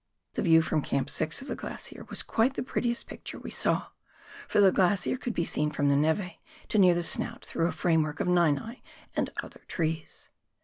The 0.33 0.41
view 0.41 0.63
from 0.63 0.81
Camp 0.81 1.11
6 1.11 1.43
of 1.43 1.47
the 1.47 1.55
glacier 1.55 2.07
was 2.09 2.23
quite 2.23 2.55
the 2.55 2.63
prettiest 2.63 3.05
picture 3.05 3.37
we 3.37 3.51
saw, 3.51 3.89
for 4.47 4.59
the 4.59 4.71
glacier 4.71 5.15
could 5.15 5.35
be 5.35 5.45
seen 5.45 5.69
from 5.69 5.89
the 5.89 5.95
neve 5.95 6.31
to 6.69 6.79
near 6.79 6.95
the 6.95 7.03
snout 7.03 7.45
through 7.45 7.67
a 7.67 7.71
framework 7.71 8.19
of 8.19 8.27
nei 8.27 8.49
nei 8.49 8.81
and 9.15 9.29
other 9.43 9.61
trees. 9.67 10.29